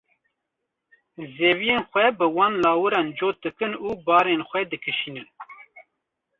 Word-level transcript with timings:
zeviyên 1.35 1.81
xwe 1.89 2.05
bi 2.17 2.25
wan 2.35 2.53
lawiran 2.63 3.07
cot 3.17 3.35
dikin 3.43 3.73
û 3.87 3.89
barên 4.05 4.41
xwe 4.49 4.61
dikişînin. 4.71 5.27